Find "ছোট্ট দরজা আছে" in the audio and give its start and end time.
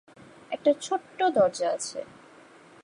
0.81-1.99